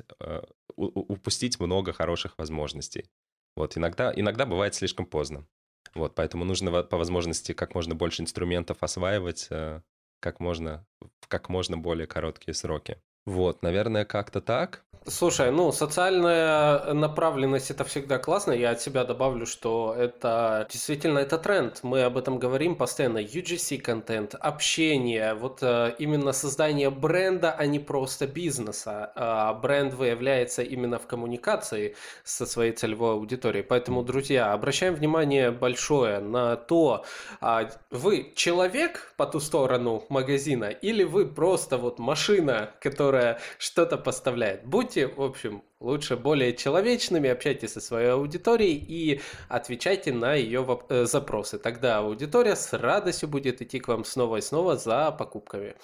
[0.77, 3.11] упустить много хороших возможностей.
[3.57, 5.47] Вот, иногда, иногда бывает слишком поздно.
[5.95, 9.83] Вот, поэтому нужно по возможности как можно больше инструментов осваивать э,
[10.23, 10.87] как можно,
[11.21, 13.03] в как можно более короткие сроки.
[13.27, 14.85] Вот, наверное, как-то так.
[15.05, 18.53] Слушай, ну, социальная направленность это всегда классно.
[18.53, 21.81] Я от себя добавлю, что это действительно это тренд.
[21.83, 23.19] Мы об этом говорим постоянно.
[23.19, 29.11] UGC контент, общение, вот э, именно создание бренда, а не просто бизнеса.
[29.17, 33.65] А бренд выявляется именно в коммуникации со своей целевой аудиторией.
[33.65, 37.05] Поэтому, друзья, обращаем внимание большое на то,
[37.41, 43.12] а вы человек по ту сторону магазина или вы просто вот машина, которая
[43.59, 44.65] что-то поставляет.
[44.65, 50.67] Будь будьте, в общем, лучше более человечными, общайтесь со своей аудиторией и отвечайте на ее
[50.89, 51.59] э, запросы.
[51.59, 55.75] Тогда аудитория с радостью будет идти к вам снова и снова за покупками.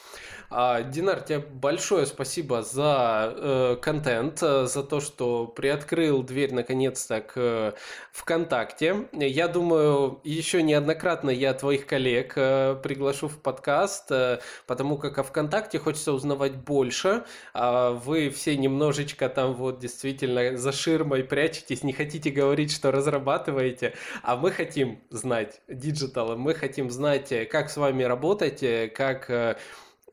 [0.50, 7.32] А, Динар, тебе большое спасибо за э, контент, за то, что приоткрыл дверь наконец-то к
[7.36, 7.72] э,
[8.12, 9.08] ВКонтакте.
[9.12, 15.22] Я думаю, еще неоднократно я твоих коллег э, приглашу в подкаст, э, потому как о
[15.22, 17.24] ВКонтакте хочется узнавать больше.
[17.54, 23.94] А вы все немножечко там вот действительно за ширмой прячетесь, не хотите говорить, что разрабатываете,
[24.22, 29.56] а мы хотим знать digital, мы хотим знать, как с вами работать, как э,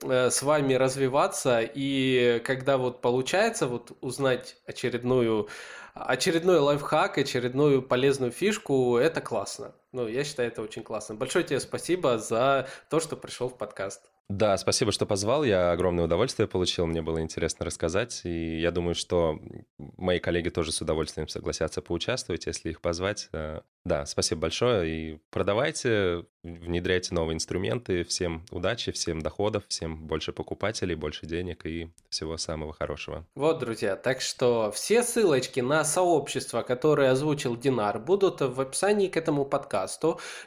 [0.02, 5.50] с вами развиваться, и когда вот получается вот узнать очередную
[5.94, 9.74] очередной лайфхак, очередную полезную фишку, это классно.
[9.96, 11.16] Ну, я считаю, это очень классно.
[11.16, 14.02] Большое тебе спасибо за то, что пришел в подкаст.
[14.28, 15.44] Да, спасибо, что позвал.
[15.44, 16.88] Я огромное удовольствие получил.
[16.88, 18.22] Мне было интересно рассказать.
[18.24, 19.40] И я думаю, что
[19.78, 23.30] мои коллеги тоже с удовольствием согласятся поучаствовать, если их позвать.
[23.34, 24.90] Э, да, спасибо большое.
[24.90, 28.04] И продавайте, внедряйте новые инструменты.
[28.04, 33.28] Всем удачи, всем доходов, всем больше покупателей, больше денег и всего самого хорошего.
[33.36, 39.18] Вот, друзья, так что все ссылочки на сообщество, которое озвучил Динар, будут в описании к
[39.18, 39.85] этому подкасту.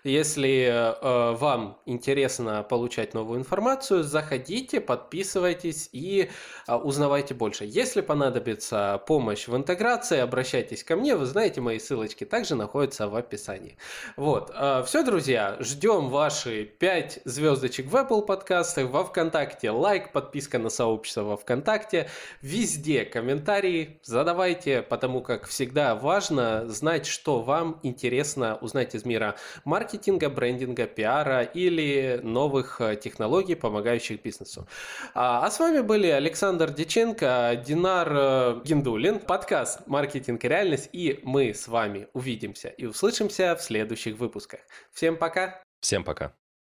[0.05, 6.31] Если э, вам интересно получать новую информацию, заходите, подписывайтесь и
[6.67, 7.65] э, узнавайте больше.
[7.65, 11.17] Если понадобится помощь в интеграции, обращайтесь ко мне.
[11.17, 13.77] Вы знаете, мои ссылочки также находятся в описании.
[14.17, 14.51] Вот.
[14.55, 20.71] А, Все, друзья, ждем ваши 5 звездочек в Apple подкастах, во Вконтакте, лайк, подписка на
[20.71, 22.09] сообщество во Вконтакте,
[22.43, 29.18] везде комментарии задавайте, потому как всегда важно знать, что вам интересно узнать из мира
[29.65, 34.67] маркетинга, брендинга, пиара или новых э, технологий, помогающих бизнесу.
[35.15, 41.21] А, а с вами были Александр Диченко, Динар э, Гиндулин, подкаст «Маркетинг и реальность», и
[41.23, 44.61] мы с вами увидимся и Услышимся в следующих выпусках.
[44.93, 45.63] Всем пока!
[45.81, 46.33] Всем пока!